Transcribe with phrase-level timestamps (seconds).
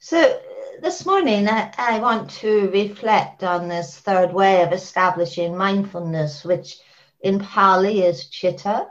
[0.00, 0.40] So
[0.80, 6.78] this morning, I, I, want to reflect on this third way of establishing mindfulness, which
[7.20, 8.86] in Pali is chitta,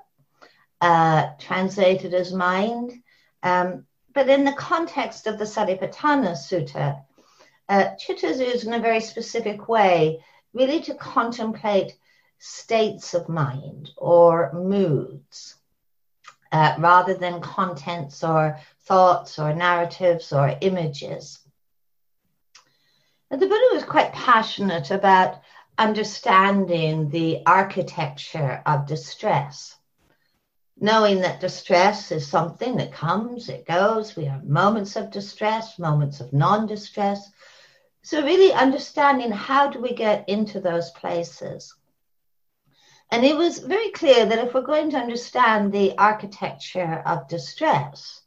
[0.82, 2.92] uh, translated as mind.
[3.42, 7.02] Um, but in the context of the Satipatthana Sutta,
[7.70, 10.22] uh, chitta is used in a very specific way,
[10.52, 11.96] really to contemplate
[12.38, 15.56] states of mind or moods.
[16.52, 18.58] Uh, rather than contents or
[18.88, 21.40] thoughts or narratives or images.
[23.30, 25.42] And the Buddha was quite passionate about
[25.78, 29.76] understanding the architecture of distress,
[30.80, 34.16] knowing that distress is something that comes, it goes.
[34.16, 37.30] We have moments of distress, moments of non distress.
[38.02, 41.76] So, really understanding how do we get into those places.
[43.12, 48.22] And it was very clear that if we're going to understand the architecture of distress,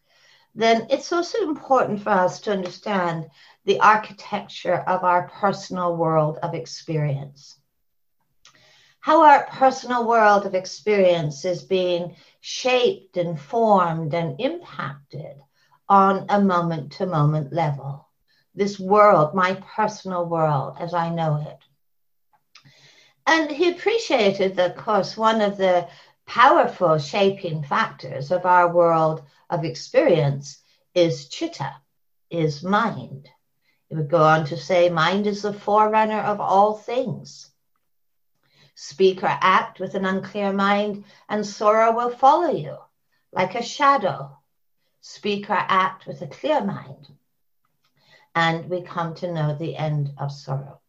[0.54, 3.30] then it's also important for us to understand
[3.64, 7.56] the architecture of our personal world of experience.
[9.00, 15.36] How our personal world of experience is being shaped and formed and impacted
[15.88, 18.08] on a moment to moment level.
[18.54, 21.58] This world, my personal world as I know it.
[23.26, 25.86] And he appreciated that, of course, one of the
[26.30, 30.62] powerful shaping factors of our world of experience
[30.94, 31.74] is chitta,
[32.30, 33.28] is mind.
[33.90, 37.50] It would go on to say, mind is the forerunner of all things.
[38.76, 42.76] Speak or act with an unclear mind, and sorrow will follow you
[43.32, 44.38] like a shadow.
[45.00, 47.08] Speak or act with a clear mind,
[48.36, 50.80] and we come to know the end of sorrow.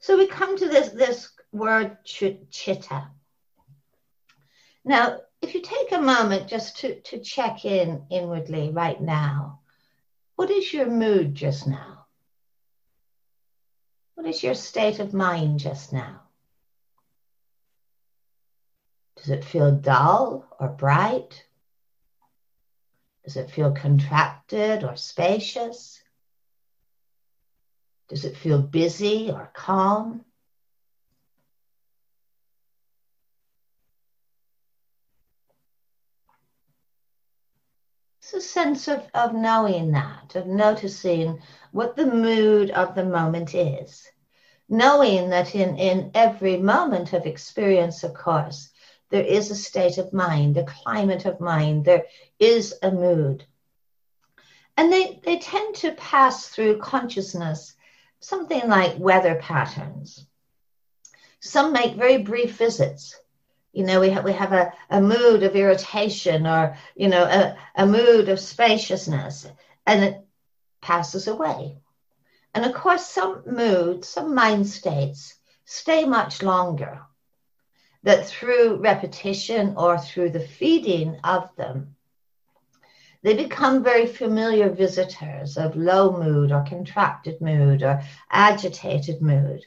[0.00, 3.08] So we come to this, this word chitta.
[4.84, 9.60] Now, if you take a moment just to, to check in inwardly right now,
[10.36, 12.06] what is your mood just now?
[14.14, 16.22] What is your state of mind just now?
[19.16, 21.44] Does it feel dull or bright?
[23.24, 26.02] Does it feel contracted or spacious?
[28.08, 30.24] Does it feel busy or calm?
[38.32, 41.42] It's a sense of, of knowing that, of noticing
[41.72, 44.06] what the mood of the moment is.
[44.68, 48.70] Knowing that in, in every moment of experience, of course,
[49.08, 52.04] there is a state of mind, a climate of mind, there
[52.38, 53.44] is a mood.
[54.76, 57.74] And they, they tend to pass through consciousness,
[58.20, 60.24] something like weather patterns.
[61.40, 63.18] Some make very brief visits
[63.72, 67.56] you know we have we have a, a mood of irritation or you know a,
[67.76, 69.46] a mood of spaciousness
[69.86, 70.26] and it
[70.80, 71.78] passes away.
[72.54, 77.00] And of course some moods some mind states stay much longer
[78.02, 81.94] that through repetition or through the feeding of them
[83.22, 89.64] they become very familiar visitors of low mood or contracted mood or agitated mood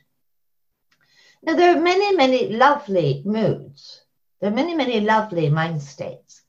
[1.46, 4.02] now, there are many, many lovely moods.
[4.40, 6.42] There are many, many lovely mind states.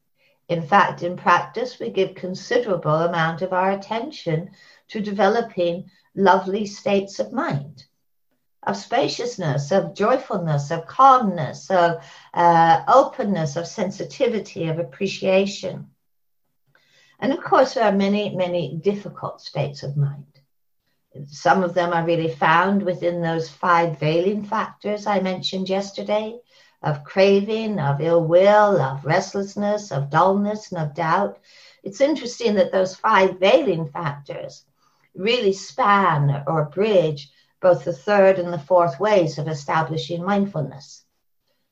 [0.49, 4.51] In fact, in practice, we give considerable amount of our attention
[4.89, 7.87] to developing lovely states of mind,
[8.63, 15.91] of spaciousness, of joyfulness, of calmness, of uh, openness, of sensitivity, of appreciation.
[17.19, 20.34] And of course, there are many, many difficult states of mind.
[21.27, 26.39] Some of them are really found within those five veiling factors I mentioned yesterday
[26.83, 31.39] of craving, of ill will, of restlessness, of dullness, and of doubt.
[31.83, 34.65] It's interesting that those five veiling factors
[35.15, 37.31] really span or bridge
[37.61, 41.05] both the third and the fourth ways of establishing mindfulness.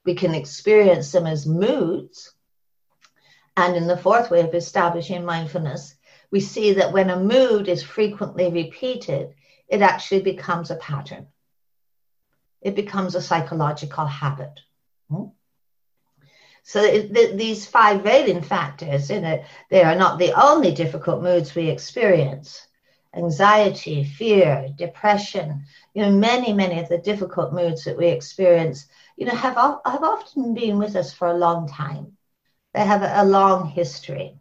[0.05, 2.33] We can experience them as moods.
[3.57, 5.95] And in the fourth way of establishing mindfulness,
[6.31, 9.35] we see that when a mood is frequently repeated,
[9.73, 11.27] it actually becomes a pattern.
[12.61, 14.61] It becomes a psychological habit.
[15.11, 15.29] Hmm?
[16.63, 21.55] So it, these five veiling factors, you know, they are not the only difficult moods
[21.55, 22.69] we experience.
[23.15, 25.65] Anxiety, fear, depression,
[25.95, 28.87] you know, many, many of the difficult moods that we experience,
[29.17, 32.19] you know, have, have often been with us for a long time.
[32.75, 34.37] They have a, a long history.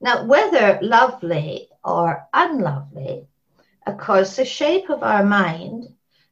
[0.00, 3.28] Now, whether lovely or unlovely,
[3.86, 5.84] of course, the shape of our mind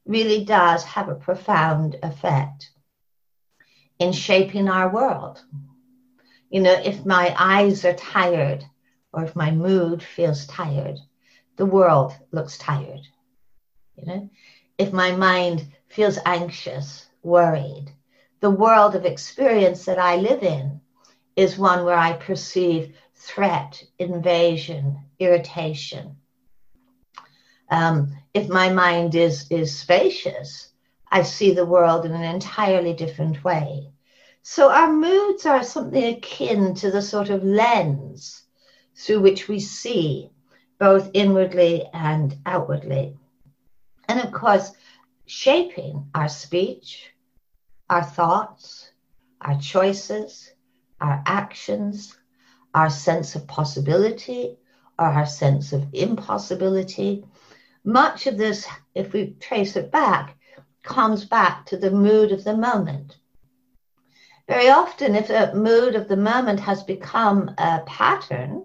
[0.06, 2.70] really does have a profound effect
[3.98, 5.42] in shaping our world.
[6.50, 8.64] You know, if my eyes are tired
[9.12, 10.98] or if my mood feels tired,
[11.56, 13.06] the world looks tired.
[13.96, 14.30] You know,
[14.78, 17.92] if my mind feels anxious, worried,
[18.40, 20.80] the world of experience that I live in
[21.36, 26.16] is one where I perceive threat, invasion, irritation.
[27.74, 30.68] Um, if my mind is, is spacious,
[31.10, 33.90] I see the world in an entirely different way.
[34.42, 38.44] So our moods are something akin to the sort of lens
[38.94, 40.30] through which we see
[40.78, 43.16] both inwardly and outwardly.
[44.08, 44.70] And of course,
[45.26, 47.12] shaping our speech,
[47.90, 48.92] our thoughts,
[49.40, 50.52] our choices,
[51.00, 52.16] our actions,
[52.72, 54.58] our sense of possibility
[54.96, 57.24] or our sense of impossibility.
[57.84, 60.38] Much of this, if we trace it back,
[60.82, 63.19] comes back to the mood of the moment.
[64.48, 68.64] Very often, if a mood of the moment has become a pattern,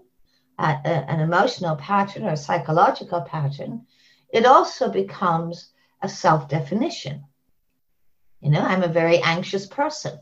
[0.58, 3.86] a, a, an emotional pattern or a psychological pattern,
[4.32, 5.70] it also becomes
[6.02, 7.24] a self definition.
[8.40, 10.18] You know, I'm a very anxious person.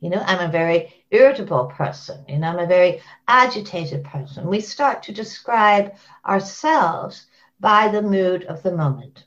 [0.00, 2.24] You know, I'm a very irritable person.
[2.28, 4.48] You know, I'm a very agitated person.
[4.48, 5.94] We start to describe
[6.26, 7.26] ourselves
[7.60, 9.24] by the mood of the moment.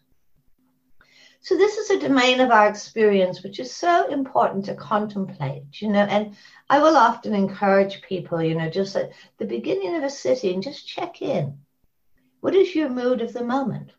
[1.44, 5.90] So this is a domain of our experience which is so important to contemplate, you
[5.90, 6.36] know, and
[6.70, 10.88] I will often encourage people, you know, just at the beginning of a sitting, just
[10.88, 11.58] check in.
[12.42, 13.92] What is your mood of the moment?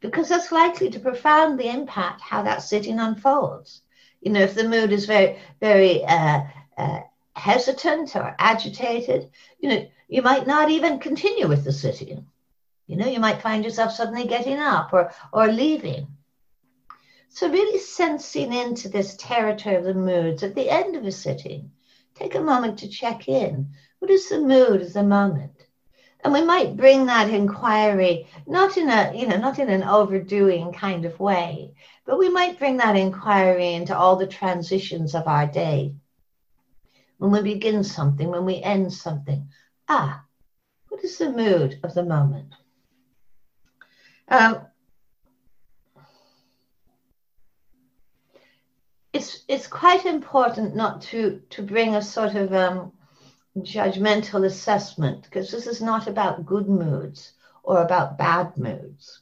[0.00, 3.82] Because that's likely to profoundly impact how that sitting unfolds.
[4.22, 6.40] You know, if the mood is very, very uh,
[6.78, 7.00] uh,
[7.36, 12.26] hesitant or agitated, you know, you might not even continue with the sitting.
[12.86, 16.08] You know, you might find yourself suddenly getting up or, or leaving.
[17.30, 21.72] So, really sensing into this territory of the moods at the end of a sitting,
[22.14, 23.70] take a moment to check in.
[23.98, 25.66] What is the mood of the moment?
[26.22, 30.72] And we might bring that inquiry not in a, you know, not in an overdoing
[30.72, 31.74] kind of way,
[32.06, 35.94] but we might bring that inquiry into all the transitions of our day.
[37.18, 39.48] When we begin something, when we end something.
[39.88, 40.24] Ah,
[40.88, 42.54] what is the mood of the moment?
[44.28, 44.66] Um,
[49.12, 52.92] it's it's quite important not to to bring a sort of um,
[53.58, 57.32] judgmental assessment because this is not about good moods
[57.62, 59.20] or about bad moods.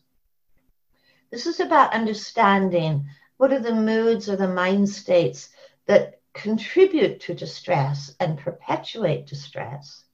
[1.30, 3.06] This is about understanding
[3.36, 5.50] what are the moods or the mind states
[5.86, 10.04] that contribute to distress and perpetuate distress,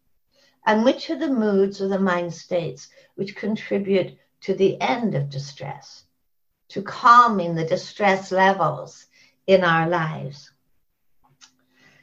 [0.67, 5.31] and which are the moods or the mind states which contribute to the end of
[5.31, 6.05] distress,
[6.69, 9.07] to calming the distress levels
[9.47, 10.51] in our lives.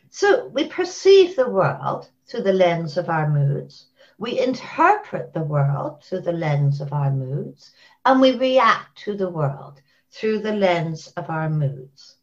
[0.09, 3.87] So we perceive the world through the lens of our moods.
[4.17, 7.73] We interpret the world through the lens of our moods,
[8.05, 12.15] and we react to the world through the lens of our moods.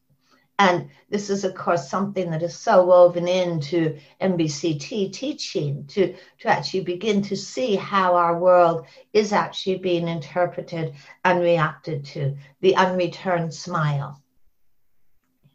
[0.58, 6.48] And this is, of course, something that is so woven into MBCT teaching to, to
[6.48, 10.94] actually begin to see how our world is actually being interpreted
[11.24, 12.36] and reacted to.
[12.60, 14.22] The unreturned smile.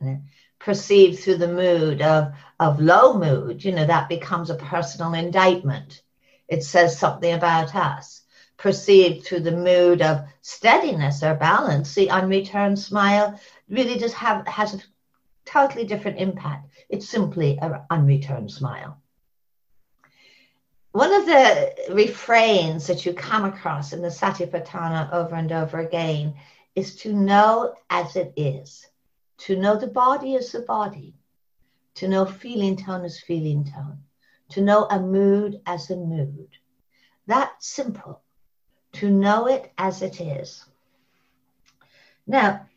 [0.02, 0.22] You know,
[0.60, 6.02] perceived through the mood of, of low mood, you know, that becomes a personal indictment.
[6.48, 8.24] It says something about us
[8.58, 13.40] perceived through the mood of steadiness or balance, the unreturned smile
[13.70, 14.80] really just have has a
[15.46, 16.70] totally different impact.
[16.90, 19.02] It's simply an unreturned smile.
[20.92, 26.36] One of the refrains that you come across in the Satipatthana over and over again
[26.76, 28.88] is to know as it is,
[29.40, 31.14] to know the body as the body,
[31.96, 34.00] to know feeling tone as feeling tone,
[34.50, 36.50] to know a mood as a mood.
[37.28, 38.22] That simple,
[38.94, 40.66] to know it as it is.
[42.26, 42.68] Now,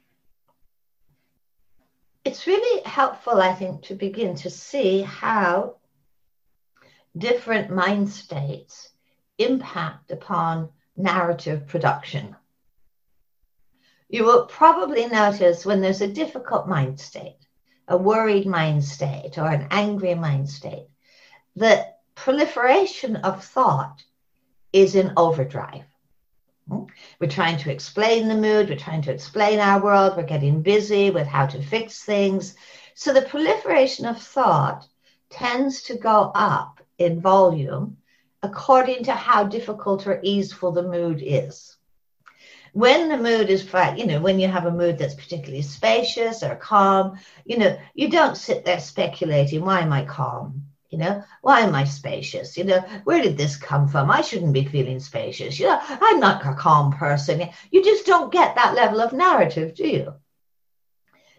[2.24, 5.76] it's really helpful, I think, to begin to see how
[7.16, 8.90] different mind states
[9.38, 12.36] impact upon narrative production.
[14.08, 17.38] You will probably notice when there's a difficult mind state,
[17.88, 20.88] a worried mind state, or an angry mind state,
[21.56, 24.04] the proliferation of thought
[24.72, 25.89] is in overdrive.
[27.18, 31.10] We're trying to explain the mood, we're trying to explain our world, we're getting busy
[31.10, 32.54] with how to fix things.
[32.94, 34.86] So the proliferation of thought
[35.30, 37.96] tends to go up in volume
[38.42, 41.76] according to how difficult or easeful the mood is.
[42.72, 46.54] When the mood is, you know, when you have a mood that's particularly spacious or
[46.54, 50.69] calm, you know, you don't sit there speculating, why am I calm?
[50.90, 52.58] You know, why am I spacious?
[52.58, 54.10] You know, where did this come from?
[54.10, 55.58] I shouldn't be feeling spacious.
[55.58, 57.48] You know, I'm not a calm person.
[57.70, 60.14] You just don't get that level of narrative, do you?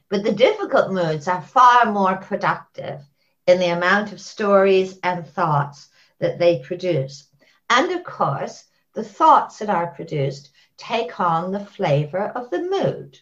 [0.07, 3.01] But the difficult moods are far more productive
[3.45, 5.89] in the amount of stories and thoughts
[6.19, 7.27] that they produce.
[7.69, 13.19] And of course, the thoughts that are produced take on the flavor of the mood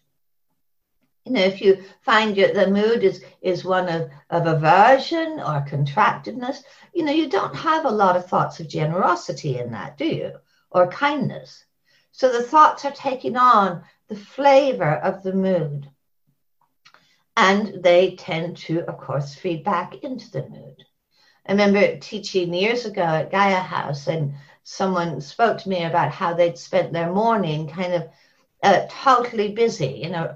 [1.26, 5.66] you know, if you find your, the mood is, is one of, of aversion or
[5.68, 10.06] contractedness, you know, you don't have a lot of thoughts of generosity in that, do
[10.06, 10.32] you?
[10.72, 11.66] Or kindness.
[12.12, 15.90] So the thoughts are taking on the flavor of the mood.
[17.38, 20.84] And they tend to, of course, feed back into the mood.
[21.46, 24.34] I remember teaching years ago at Gaia House, and
[24.64, 28.10] someone spoke to me about how they'd spent their morning kind of
[28.62, 30.36] uh, totally busy, you know,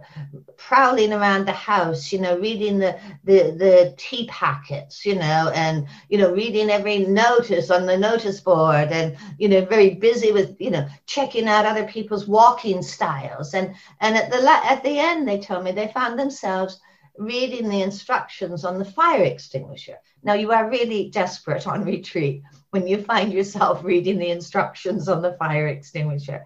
[0.56, 5.88] prowling around the house, you know, reading the, the the tea packets, you know, and
[6.08, 10.56] you know, reading every notice on the notice board, and you know, very busy with
[10.60, 15.28] you know, checking out other people's walking styles, and and at the at the end,
[15.28, 16.80] they told me they found themselves
[17.18, 19.98] reading the instructions on the fire extinguisher.
[20.24, 25.22] Now you are really desperate on retreat when you find yourself reading the instructions on
[25.22, 26.46] the fire extinguisher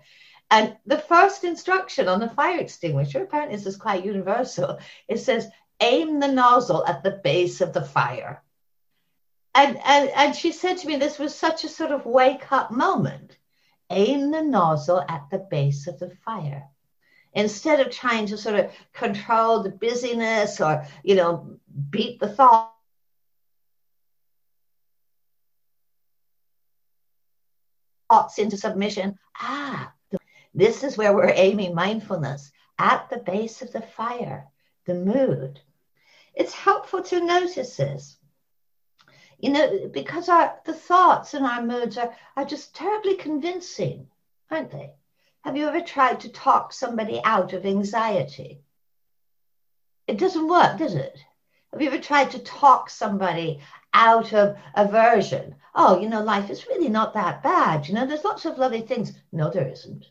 [0.50, 5.48] and the first instruction on the fire extinguisher, apparently this is quite universal, it says,
[5.82, 8.42] aim the nozzle at the base of the fire.
[9.54, 12.72] And, and, and she said to me, this was such a sort of wake up
[12.72, 13.38] moment.
[13.90, 16.68] Aim the nozzle at the base of the fire.
[17.34, 21.58] Instead of trying to sort of control the busyness or, you know,
[21.90, 22.74] beat the thought
[28.10, 29.18] thoughts into submission.
[29.36, 29.94] Ah,
[30.58, 34.48] this is where we're aiming mindfulness at the base of the fire,
[34.86, 35.60] the mood.
[36.34, 38.18] It's helpful to notice this.
[39.38, 44.08] You know, because our the thoughts and our moods are, are just terribly convincing,
[44.50, 44.94] aren't they?
[45.42, 48.64] Have you ever tried to talk somebody out of anxiety?
[50.08, 51.20] It doesn't work, does it?
[51.72, 53.60] Have you ever tried to talk somebody
[53.94, 55.54] out of aversion?
[55.76, 57.88] Oh, you know, life is really not that bad.
[57.88, 59.14] You know, there's lots of lovely things.
[59.32, 60.06] No, there isn't.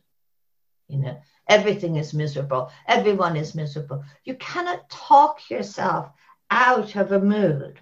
[0.88, 2.70] You know, everything is miserable.
[2.86, 4.04] Everyone is miserable.
[4.24, 6.10] You cannot talk yourself
[6.50, 7.80] out of a mood.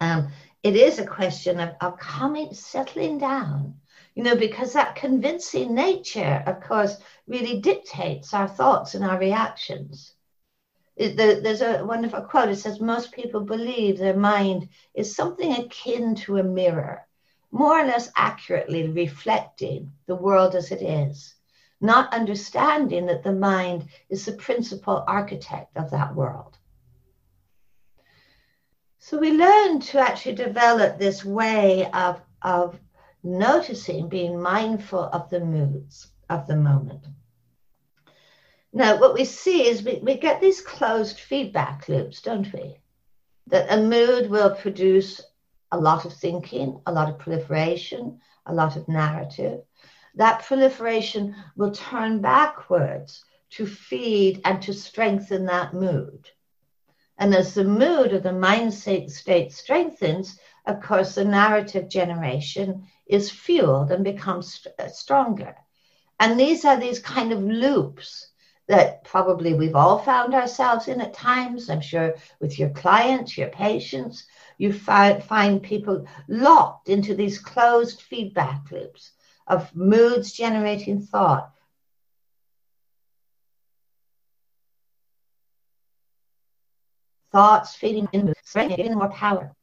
[0.00, 0.28] Um,
[0.62, 3.80] it is a question of, of coming, settling down,
[4.14, 10.14] you know, because that convincing nature, of course, really dictates our thoughts and our reactions.
[10.96, 12.48] It, the, there's a wonderful quote.
[12.48, 17.04] It says, Most people believe their mind is something akin to a mirror,
[17.50, 21.34] more or less accurately reflecting the world as it is
[21.80, 26.56] not understanding that the mind is the principal architect of that world.
[28.98, 32.80] So we learn to actually develop this way of, of
[33.22, 37.06] noticing, being mindful of the moods of the moment.
[38.72, 42.78] Now, what we see is we, we get these closed feedback loops, don't we?
[43.48, 45.20] That a mood will produce
[45.70, 49.60] a lot of thinking, a lot of proliferation, a lot of narrative
[50.16, 56.28] that proliferation will turn backwards to feed and to strengthen that mood.
[57.18, 63.30] And as the mood or the mind state strengthens, of course, the narrative generation is
[63.30, 65.54] fueled and becomes uh, stronger.
[66.18, 68.28] And these are these kind of loops
[68.66, 71.68] that probably we've all found ourselves in at times.
[71.68, 74.24] I'm sure with your clients, your patients,
[74.58, 79.12] you find, find people locked into these closed feedback loops
[79.46, 81.50] of moods generating thought.
[87.32, 89.54] Thoughts feeding in giving more power.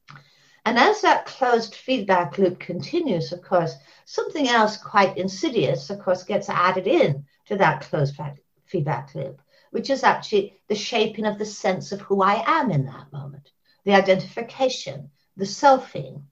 [0.65, 3.73] And as that closed feedback loop continues, of course,
[4.05, 8.19] something else quite insidious, of course, gets added in to that closed
[8.65, 12.85] feedback loop, which is actually the shaping of the sense of who I am in
[12.85, 13.51] that moment,
[13.85, 16.23] the identification, the selfing,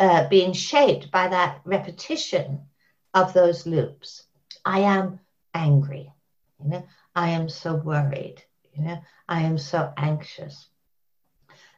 [0.00, 2.66] uh, being shaped by that repetition
[3.18, 4.24] of those loops.
[4.64, 5.20] I am
[5.52, 6.12] angry.
[6.62, 8.42] You know, I am so worried.
[8.72, 8.98] You know,
[9.28, 10.68] I am so anxious.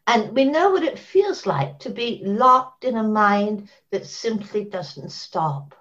[0.06, 4.64] And we know what it feels like to be locked in a mind that simply
[4.64, 5.74] doesn't stop,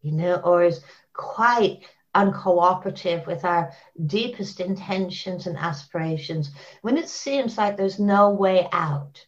[0.00, 0.80] you know, or is
[1.12, 1.82] quite
[2.14, 3.72] uncooperative with our
[4.06, 6.50] deepest intentions and aspirations,
[6.82, 9.26] when it seems like there's no way out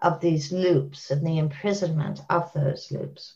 [0.00, 3.34] of these loops and the imprisonment of those loops.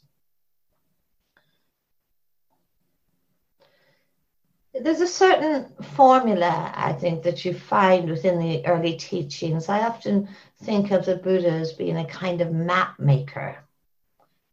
[4.80, 9.68] There's a certain formula I think that you find within the early teachings.
[9.68, 10.28] I often
[10.62, 13.56] think of the Buddha as being a kind of map maker.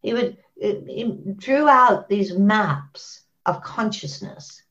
[0.02, 4.62] He would uh, he drew out these maps of consciousness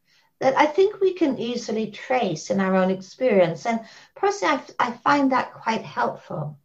[0.41, 3.67] that I think we can easily trace in our own experience.
[3.67, 3.81] And
[4.15, 6.59] personally, I, I find that quite helpful.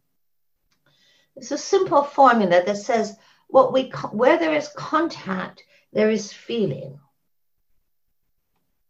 [1.36, 3.16] It's a simple formula that says
[3.48, 6.98] what we where there is contact, there is feeling.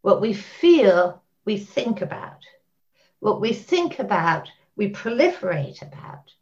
[0.03, 2.45] What we feel, we think about.
[3.21, 6.33] What we think about, we proliferate about.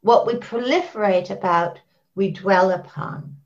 [0.00, 1.80] What we proliferate about,
[2.14, 3.36] we dwell upon.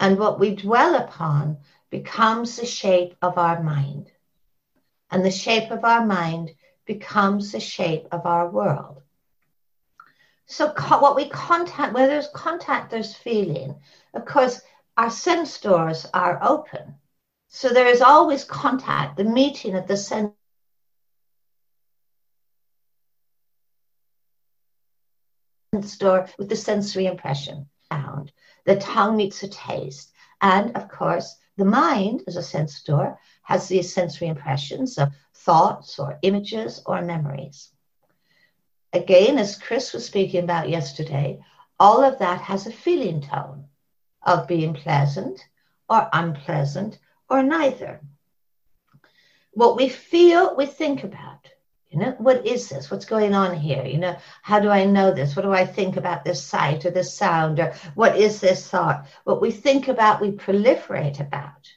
[0.00, 1.58] And what we dwell upon
[1.90, 4.10] becomes the shape of our mind.
[5.10, 6.54] And the shape of our mind
[6.86, 9.02] becomes the shape of our world.
[10.46, 13.74] So, co- what we contact, where there's contact, there's feeling.
[14.14, 14.60] Of course,
[14.96, 16.94] our sense doors are open.
[17.48, 19.96] So, there is always contact, the meeting of the
[25.98, 28.32] door with the sensory impression sound.
[28.64, 30.12] The tongue meets a taste.
[30.40, 32.82] And of course, the mind, as a sense
[33.42, 37.70] has these sensory impressions of thoughts or images or memories.
[38.92, 41.40] Again, as Chris was speaking about yesterday,
[41.80, 43.66] all of that has a feeling tone
[44.22, 45.44] of being pleasant
[45.88, 48.00] or unpleasant or neither.
[49.52, 51.48] What we feel, we think about.
[51.90, 52.90] You know, what is this?
[52.90, 53.84] What's going on here?
[53.84, 55.34] You know, how do I know this?
[55.34, 57.60] What do I think about this sight or this sound?
[57.60, 59.06] Or what is this thought?
[59.24, 61.72] What we think about, we proliferate about.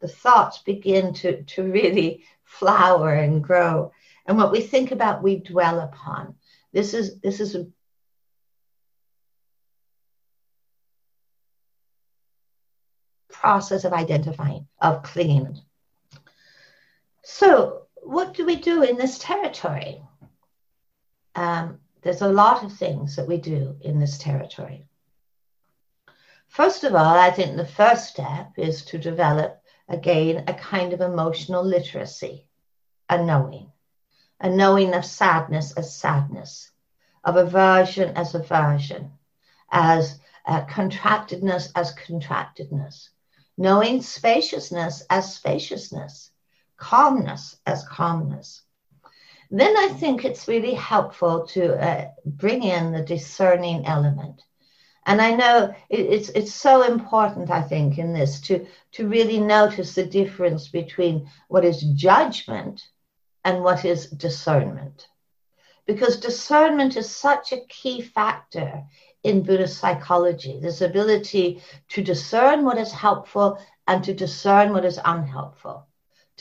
[0.00, 3.92] The thoughts begin to, to really flower and grow.
[4.26, 6.36] And what we think about, we dwell upon.
[6.72, 7.66] This is this is a
[13.42, 15.58] process of identifying, of clinging.
[17.24, 20.00] So what do we do in this territory?
[21.34, 24.86] Um, there's a lot of things that we do in this territory.
[26.46, 31.00] First of all, I think the first step is to develop, again, a kind of
[31.00, 32.46] emotional literacy,
[33.08, 33.72] a knowing,
[34.38, 36.70] a knowing of sadness as sadness,
[37.24, 39.10] of aversion as aversion,
[39.70, 43.11] as uh, contractedness as contractedness,
[43.62, 46.32] knowing spaciousness as spaciousness,
[46.76, 48.62] calmness as calmness.
[49.52, 54.42] Then I think it's really helpful to uh, bring in the discerning element.
[55.06, 59.38] And I know it, it's it's so important, I think, in this to, to really
[59.38, 62.82] notice the difference between what is judgment
[63.44, 65.06] and what is discernment.
[65.86, 68.84] Because discernment is such a key factor
[69.22, 74.98] in Buddhist psychology, this ability to discern what is helpful and to discern what is
[75.04, 75.86] unhelpful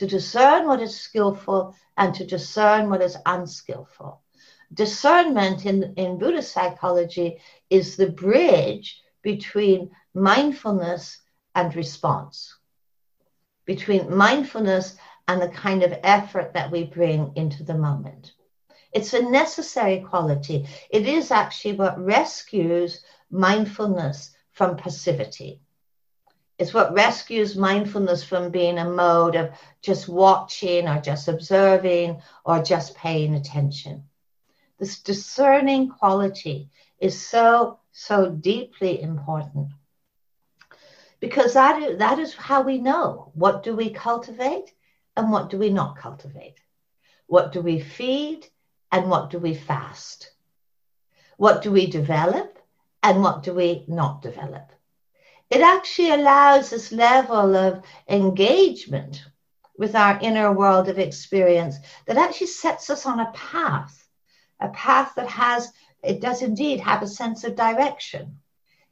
[0.02, 4.22] to discern what is skillful and to discern what is unskillful.
[4.74, 7.40] Discernment in, in Buddhist psychology
[7.70, 11.20] is the bridge between mindfulness
[11.54, 12.58] and response,
[13.66, 14.96] between mindfulness
[15.28, 18.34] and the kind of effort that we bring into the moment.
[18.92, 20.68] It's a necessary quality.
[20.90, 25.62] It is actually what rescues mindfulness from passivity.
[26.58, 29.52] It's what rescues mindfulness from being a mode of
[29.82, 34.04] just watching or just observing or just paying attention.
[34.78, 39.70] This discerning quality is so, so deeply important
[41.22, 44.74] because that is, that is how we know what do we cultivate
[45.16, 46.56] and what do we not cultivate.
[47.28, 48.48] What do we feed
[48.92, 50.32] and what do we fast?
[51.38, 52.60] What do we develop
[53.04, 54.72] and what do we not develop?
[55.52, 59.26] it actually allows this level of engagement
[59.78, 61.76] with our inner world of experience
[62.08, 64.08] that actually sets us on a path,
[64.62, 65.70] a path that has,
[66.04, 68.38] it does indeed have a sense of direction.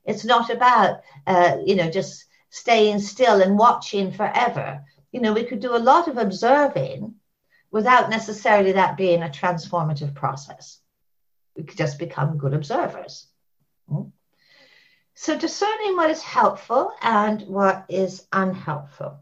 [0.03, 4.83] It's not about, uh, you know, just staying still and watching forever.
[5.13, 7.15] You know, we could do a lot of observing
[7.71, 10.79] without necessarily that being a transformative process.
[11.55, 13.27] We could just become good observers.
[13.89, 14.09] Mm-hmm.
[15.15, 19.19] So discerning what is helpful and what is unhelpful.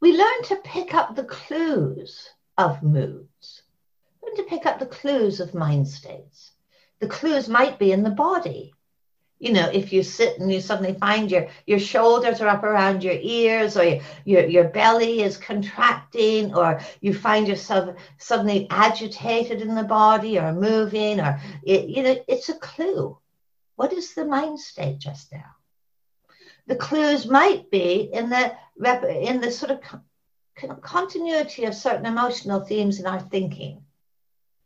[0.00, 3.62] We learn to pick up the clues of moods,
[4.22, 6.52] learn to pick up the clues of mind states.
[7.00, 8.72] The clues might be in the body.
[9.42, 13.02] You know, if you sit and you suddenly find your, your shoulders are up around
[13.02, 19.74] your ears, or your, your, belly is contracting, or you find yourself suddenly agitated in
[19.74, 23.18] the body or moving, or it, you know, it's a clue
[23.76, 25.56] what is the mind state just now?
[26.68, 33.00] The clues might be in the in the sort of continuity of certain emotional themes
[33.00, 33.84] in our thinking.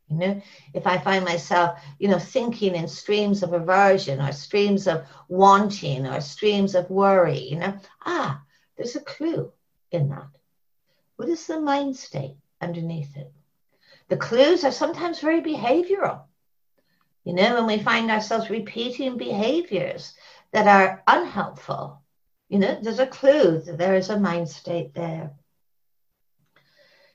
[0.08, 0.42] You know,
[0.72, 6.06] if I find myself, you know, thinking in streams of aversion or streams of wanting
[6.06, 8.40] or streams of worry, you know, ah,
[8.76, 9.52] there's a clue
[9.90, 10.28] in that.
[11.16, 13.32] What is the mind state underneath it?
[14.08, 16.22] The clues are sometimes very behavioral.
[17.24, 20.14] You know, when we find ourselves repeating behaviors
[20.52, 22.00] that are unhelpful,
[22.48, 25.32] you know, there's a clue that there is a mind state there.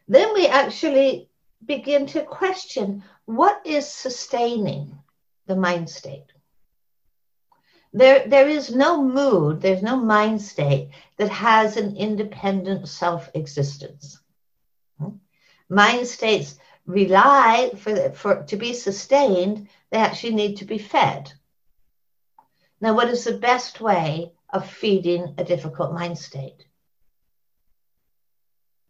[0.09, 1.29] Then we actually
[1.65, 4.97] begin to question what is sustaining
[5.47, 6.25] the mind state.
[7.93, 14.19] There, there is no mood, there's no mind state that has an independent self existence.
[15.69, 21.31] Mind states rely for, for to be sustained, they actually need to be fed.
[22.79, 26.65] Now, what is the best way of feeding a difficult mind state?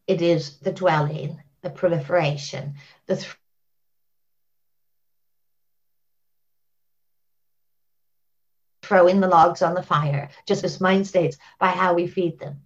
[0.08, 2.76] It is the dwelling the proliferation,
[3.08, 3.36] the th-
[8.82, 12.62] throwing the logs on the fire, just as mind states, by how we feed them.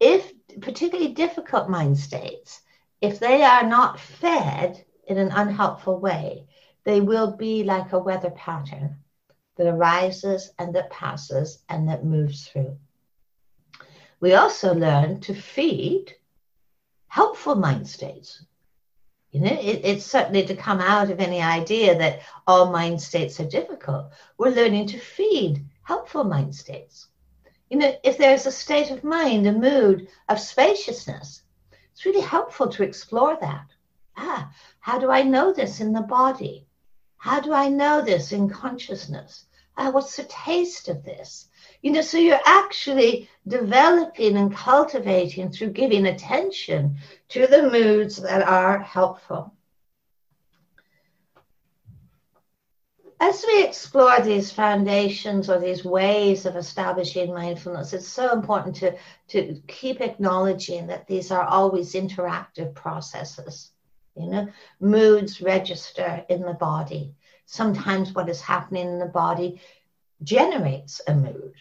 [0.00, 2.62] If particularly difficult mind states,
[3.00, 6.46] if they are not fed in an unhelpful way,
[6.84, 8.96] they will be like a weather pattern
[9.56, 12.76] that arises and that passes and that moves through.
[14.20, 16.14] We also learn to feed
[17.12, 18.42] helpful mind states.
[19.32, 23.38] You know, it, it's certainly to come out of any idea that all mind states
[23.38, 24.12] are difficult.
[24.38, 27.08] We're learning to feed helpful mind states.
[27.68, 31.42] You know, if there's a state of mind, a mood of spaciousness,
[31.92, 33.66] it's really helpful to explore that.
[34.16, 36.66] Ah, how do I know this in the body?
[37.18, 39.44] How do I know this in consciousness?
[39.76, 41.50] Ah, what's the taste of this?
[41.82, 46.96] You know, so you're actually developing and cultivating through giving attention
[47.30, 49.52] to the moods that are helpful.
[53.18, 58.96] As we explore these foundations or these ways of establishing mindfulness, it's so important to,
[59.28, 63.70] to keep acknowledging that these are always interactive processes.
[64.16, 64.48] You know,
[64.80, 67.14] moods register in the body.
[67.46, 69.60] Sometimes what is happening in the body
[70.22, 71.54] generates a mood.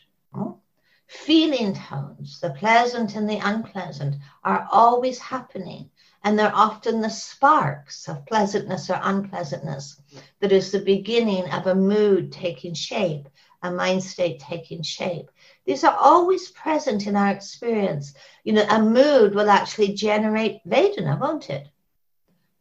[1.13, 4.15] Feeling tones, the pleasant and the unpleasant,
[4.45, 5.91] are always happening.
[6.23, 10.01] And they're often the sparks of pleasantness or unpleasantness
[10.39, 13.27] that is the beginning of a mood taking shape,
[13.61, 15.29] a mind state taking shape.
[15.65, 18.13] These are always present in our experience.
[18.45, 21.67] You know, a mood will actually generate Vedana, won't it?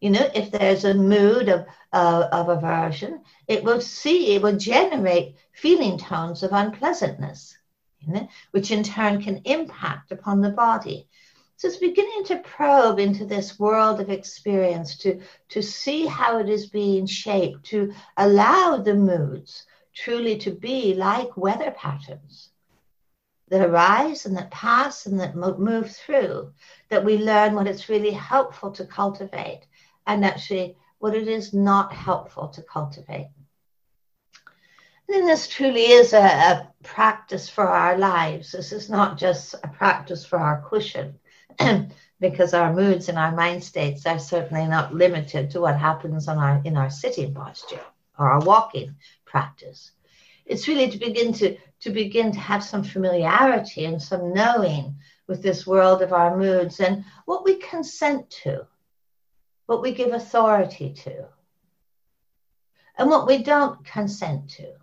[0.01, 4.57] You know, if there's a mood of, uh, of aversion, it will see, it will
[4.57, 7.57] generate feeling tones of unpleasantness
[8.51, 11.09] which in turn can impact upon the body.
[11.57, 16.49] So it's beginning to probe into this world of experience to, to see how it
[16.49, 22.51] is being shaped, to allow the moods truly to be like weather patterns
[23.49, 26.53] that arise and that pass and that move through,
[26.89, 29.67] that we learn what it's really helpful to cultivate
[30.07, 33.29] and actually what it is not helpful to cultivate.
[35.13, 38.53] And this truly is a, a, practice for our lives.
[38.53, 41.19] This is not just a practice for our cushion,
[42.21, 46.39] because our moods and our mind states are certainly not limited to what happens on
[46.39, 47.81] our, in our sitting posture
[48.21, 48.95] or our walking
[49.25, 49.91] practice.
[50.47, 54.95] It's really to begin to, to begin to have some familiarity and some knowing
[55.27, 58.65] with this world of our moods and what we consent to,
[59.67, 61.27] what we give authority to,
[62.97, 64.80] and what we don't consent to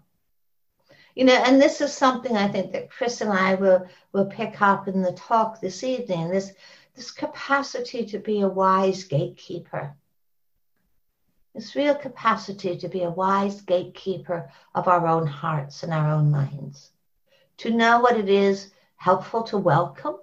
[1.17, 4.61] you know, and this is something I think that Chris and I will will pick
[4.61, 6.29] up in the talk this evening.
[6.29, 6.53] This
[6.95, 9.95] this capacity to be a wise gatekeeper.
[11.55, 16.29] This real capacity to be a wise gatekeeper of our own hearts and our own
[16.29, 16.91] minds.
[17.57, 20.17] To know what it is helpful to welcome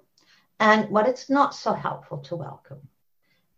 [0.61, 2.87] and what it's not so helpful to welcome.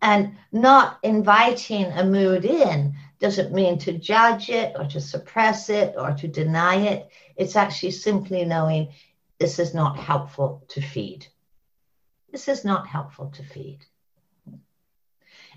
[0.02, 5.96] And not inviting a mood in doesn't mean to judge it or to suppress it
[5.98, 7.10] or to deny it.
[7.36, 8.90] It's actually simply knowing
[9.40, 11.28] this is not helpful to feed.
[12.32, 13.80] This is not helpful to feed.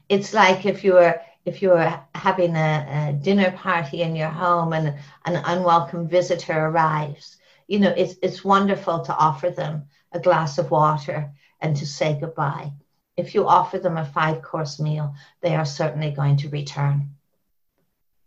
[0.09, 4.29] It's like if you were if you were having a, a dinner party in your
[4.29, 4.95] home and
[5.25, 10.71] an unwelcome visitor arrives, you know, it's it's wonderful to offer them a glass of
[10.71, 12.73] water and to say goodbye.
[13.17, 17.17] If you offer them a five course meal, they are certainly going to return.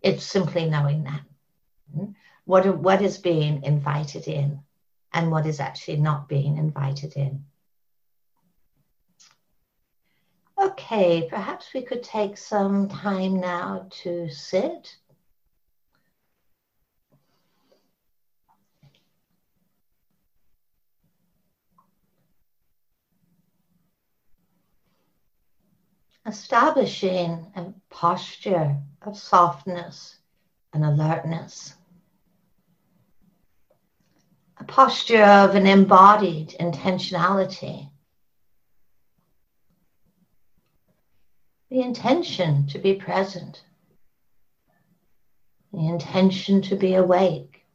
[0.03, 1.21] It's simply knowing that.
[1.95, 2.11] Hmm?
[2.45, 4.59] What, what is being invited in
[5.13, 7.45] and what is actually not being invited in.
[10.61, 14.95] Okay, perhaps we could take some time now to sit.
[26.25, 30.17] Establishing a posture of softness
[30.73, 31.75] and alertness.
[34.59, 37.89] A posture of an embodied intentionality.
[41.73, 43.63] the intention to be present,
[45.71, 47.65] the intention to be awake,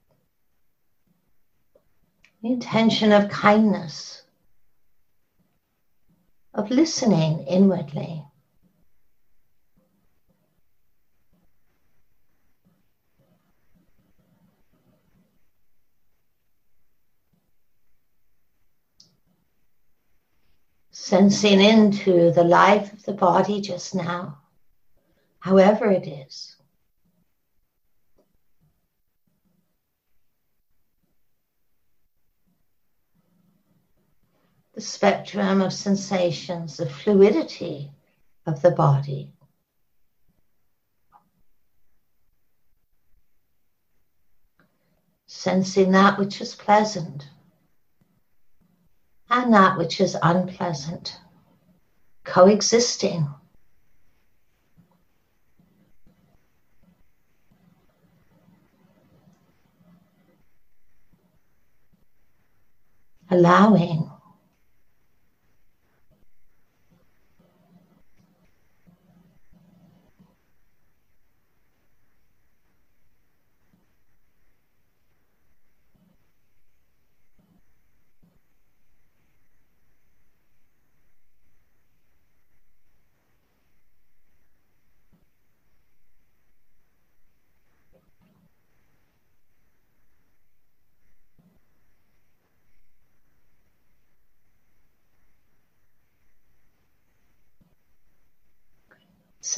[2.41, 4.23] the intention of kindness,
[6.55, 8.25] of listening inwardly.
[21.09, 24.37] Sensing into the life of the body just now,
[25.39, 26.55] however it is.
[34.75, 37.91] The spectrum of sensations, the fluidity
[38.45, 39.33] of the body.
[45.27, 47.31] Sensing that which is pleasant
[49.31, 51.19] and that which is unpleasant,
[52.25, 53.29] coexisting.
[63.31, 64.08] Allowing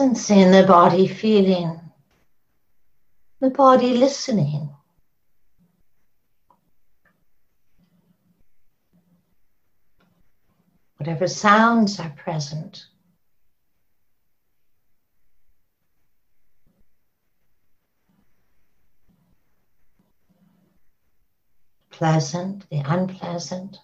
[0.00, 1.78] Sensing the body feeling,
[3.38, 4.70] the body listening.
[10.96, 12.86] Whatever sounds are present.
[21.90, 23.76] Pleasant, the unpleasant,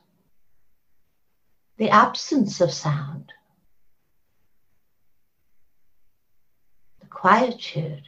[1.76, 3.35] the absence of sound.
[7.20, 8.02] Quietude.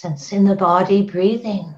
[0.00, 1.74] Sensing the body breathing.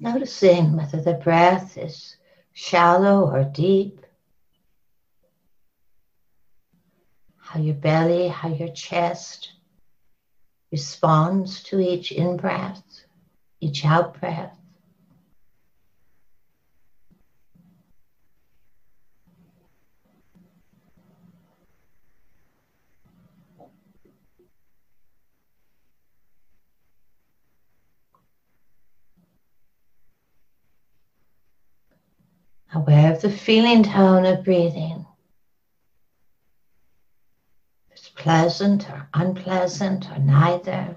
[0.00, 2.16] Noticing whether the breath is
[2.54, 4.00] shallow or deep.
[7.36, 9.52] How your belly, how your chest
[10.72, 12.82] responds to each in breath,
[13.60, 14.56] each out breath.
[32.76, 35.04] Aware of the feeling tone of breathing.
[37.90, 40.96] It's pleasant or unpleasant or neither.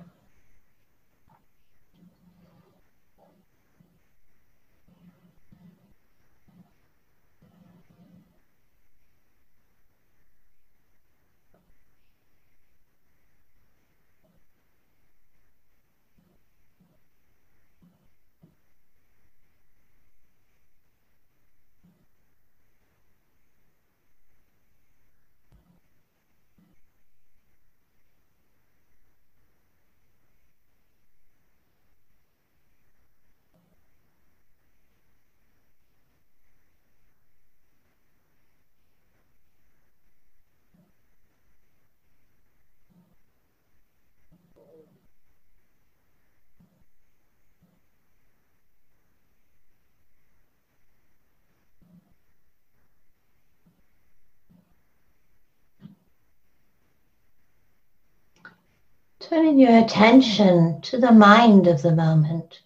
[59.30, 62.64] Turning your attention to the mind of the moment,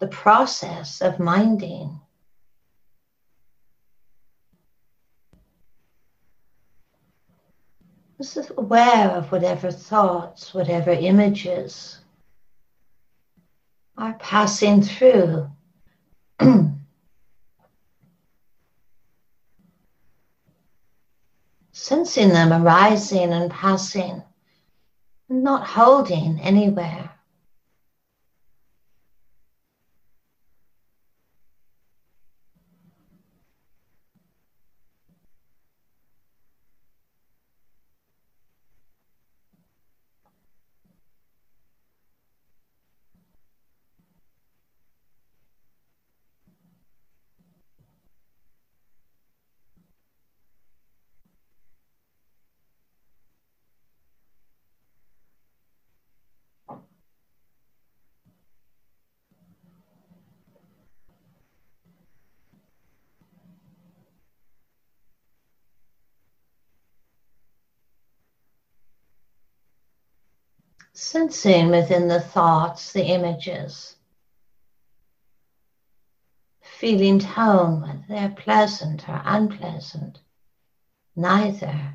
[0.00, 2.00] the process of minding.
[8.18, 12.00] Just aware of whatever thoughts, whatever images
[13.96, 15.48] are passing through.
[21.70, 24.24] Sensing them arising and passing,
[25.32, 27.11] not holding anywhere.
[70.94, 73.96] Sensing within the thoughts, the images,
[76.62, 80.20] feeling tone, whether they're pleasant or unpleasant,
[81.16, 81.94] neither.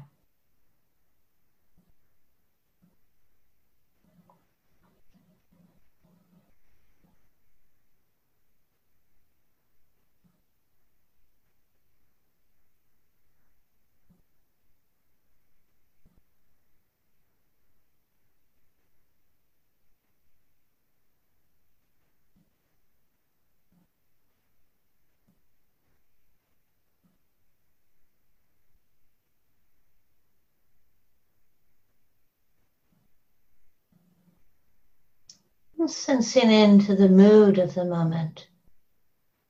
[35.89, 38.47] Sensing into the mood of the moment,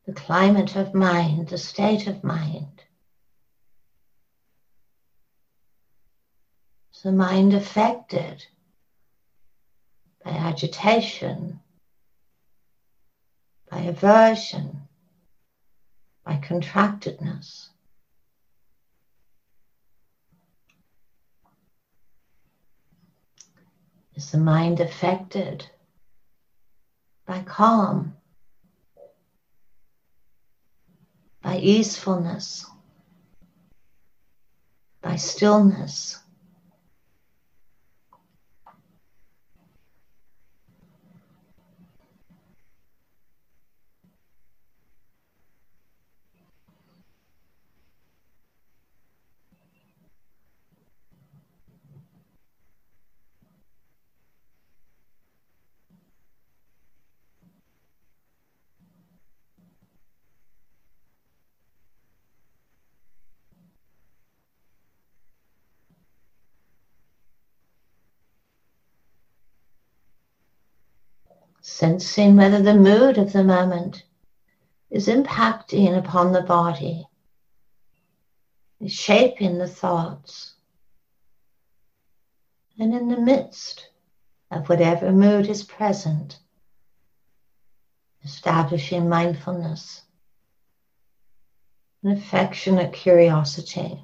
[0.06, 2.84] the climate of mind, the state of mind.
[6.94, 8.46] Is the mind affected
[10.24, 11.60] by agitation,
[13.70, 14.82] by aversion,
[16.26, 17.70] by contractedness?
[24.16, 25.70] Is the mind affected
[27.28, 28.16] by calm,
[31.44, 32.66] by easefulness,
[35.02, 36.18] by stillness.
[71.78, 74.04] Sensing whether the mood of the moment
[74.90, 77.06] is impacting upon the body,
[78.80, 80.56] is shaping the thoughts.
[82.80, 83.92] And in the midst
[84.50, 86.40] of whatever mood is present,
[88.24, 90.02] establishing mindfulness,
[92.02, 94.04] an affectionate curiosity.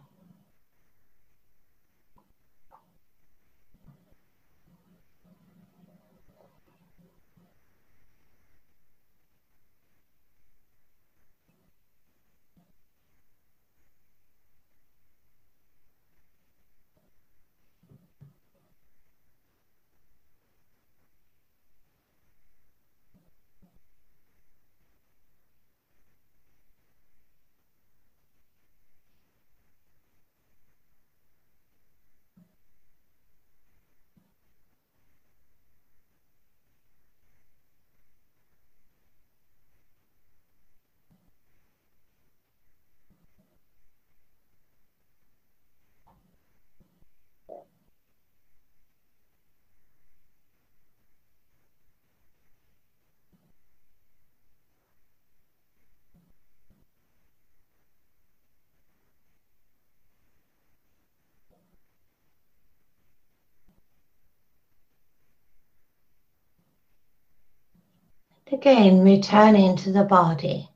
[68.64, 70.70] Again, returning to the body.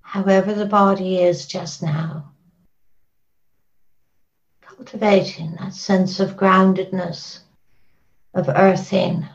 [0.00, 2.32] However, the body is just now.
[4.62, 7.40] cultivating that sense of groundedness,
[8.32, 9.28] of earthing.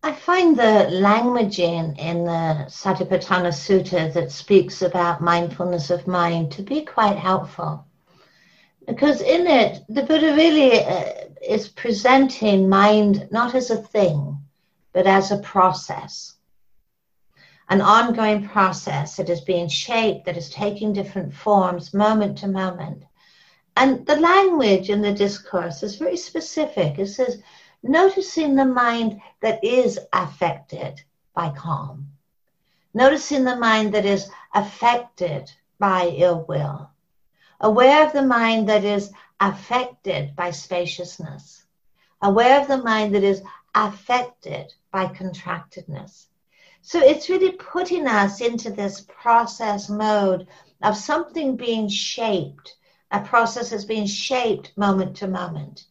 [0.00, 6.62] I find the language in, the Satipatthana Sutta that speaks about mindfulness of mind to
[6.62, 7.86] be quite helpful.
[8.84, 11.12] Because in it, the Buddha really uh,
[11.46, 14.36] is presenting mind not as a thing,
[14.92, 16.34] but as a process.
[17.68, 23.04] An ongoing process that is being shaped, that is taking different forms moment to moment.
[23.76, 26.98] And the language in the discourse is very specific.
[26.98, 27.42] It says,
[27.82, 31.00] noticing the mind that is affected
[31.34, 32.08] by calm,
[32.94, 36.90] noticing the mind that is affected by ill will,
[37.60, 41.64] aware of the mind that is affected by spaciousness,
[42.22, 43.42] aware of the mind that is
[43.74, 46.26] affected by contractedness.
[46.82, 50.46] So it's really putting us into this process mode
[50.82, 52.76] of something being shaped.
[53.10, 55.86] A process is being shaped moment to moment.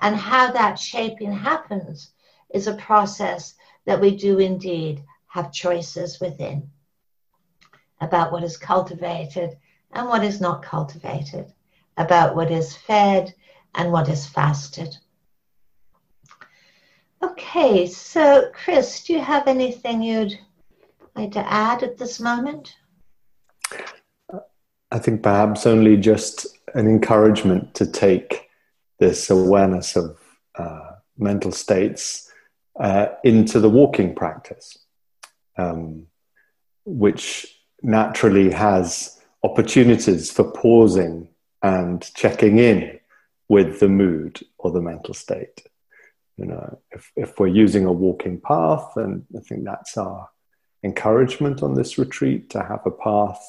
[0.00, 2.12] And how that shaping happens
[2.50, 3.54] is a process
[3.86, 6.70] that we do indeed have choices within
[8.00, 9.56] about what is cultivated
[9.92, 11.52] and what is not cultivated,
[11.96, 13.34] about what is fed
[13.74, 14.96] and what is fasted.
[17.22, 20.38] Okay, so Chris, do you have anything you'd
[21.14, 22.76] like to add at this moment?
[24.92, 28.45] I think perhaps only just an encouragement to take
[28.98, 30.18] this awareness of
[30.56, 32.30] uh, mental states
[32.78, 34.78] uh, into the walking practice,
[35.56, 36.06] um,
[36.84, 37.46] which
[37.82, 41.28] naturally has opportunities for pausing
[41.62, 42.98] and checking in
[43.48, 45.62] with the mood or the mental state.
[46.36, 50.28] You know, if, if we're using a walking path, and I think that's our
[50.82, 53.42] encouragement on this retreat to have a path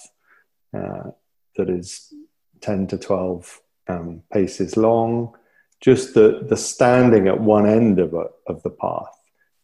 [0.73, 1.11] uh,
[1.55, 2.13] that is
[2.61, 5.35] 10 to 12 um, paces long,
[5.79, 9.13] just the, the standing at one end of, a, of the path.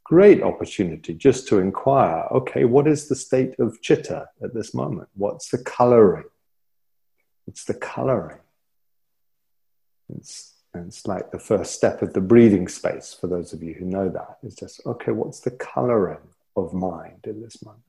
[0.03, 5.09] Great opportunity just to inquire okay, what is the state of chitta at this moment?
[5.15, 6.25] What's the coloring?
[7.47, 8.39] It's the coloring.
[10.15, 13.85] It's, it's like the first step of the breathing space for those of you who
[13.85, 14.37] know that.
[14.43, 17.83] It's just, okay, what's the coloring of mind in this moment?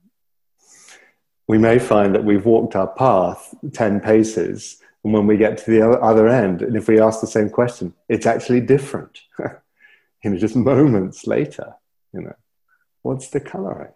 [1.46, 5.70] We may find that we've walked our path 10 paces and when we get to
[5.70, 9.20] the other end, and if we ask the same question, it's actually different.
[9.38, 11.74] you know, just moments later,
[12.12, 12.34] you know,
[13.02, 13.92] what's the coloring?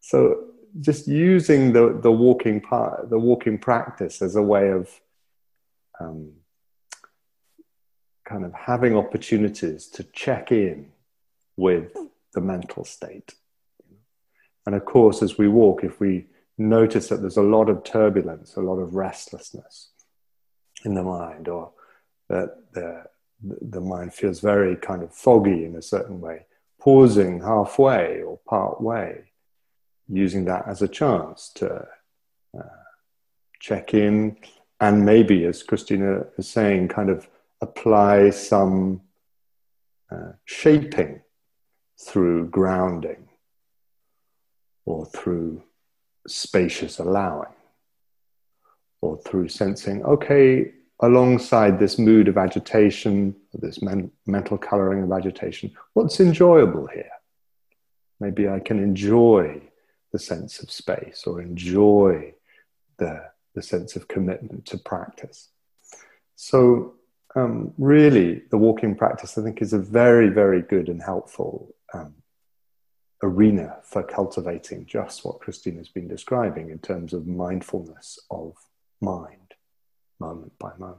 [0.00, 0.44] So
[0.80, 4.88] just using the, the walking part, the walking practice as a way of
[6.00, 6.32] um,
[8.24, 10.92] kind of having opportunities to check in
[11.56, 11.96] with
[12.32, 13.34] the mental state.
[14.66, 18.54] And of course, as we walk, if we notice that there's a lot of turbulence,
[18.54, 19.91] a lot of restlessness,
[20.84, 21.72] in the mind, or
[22.28, 23.04] that the,
[23.42, 26.46] the mind feels very kind of foggy in a certain way,
[26.80, 29.32] pausing halfway or part way,
[30.08, 31.86] using that as a chance to
[32.58, 32.62] uh,
[33.60, 34.36] check in
[34.82, 37.28] and maybe, as Christina is saying, kind of
[37.60, 39.02] apply some
[40.10, 41.22] uh, shaping
[42.04, 43.28] through grounding
[44.84, 45.62] or through
[46.26, 47.54] spacious allowing
[49.02, 55.70] or through sensing, okay, alongside this mood of agitation, this men- mental coloring of agitation,
[55.92, 57.10] what's enjoyable here?
[58.20, 59.60] Maybe I can enjoy
[60.12, 62.32] the sense of space or enjoy
[62.98, 63.24] the,
[63.54, 65.48] the sense of commitment to practice.
[66.36, 66.94] So,
[67.34, 72.14] um, really, the walking practice, I think, is a very, very good and helpful um,
[73.22, 78.54] arena for cultivating just what Christine has been describing in terms of mindfulness of
[79.02, 79.54] mind,
[80.18, 80.98] moment by moment.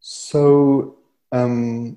[0.00, 0.96] So,
[1.32, 1.96] um,